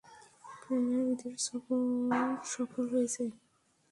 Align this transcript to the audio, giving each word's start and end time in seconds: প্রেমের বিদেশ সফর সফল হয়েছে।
প্রেমের 0.61 1.01
বিদেশ 1.07 1.35
সফর 1.47 1.79
সফল 2.53 2.83
হয়েছে। 2.93 3.23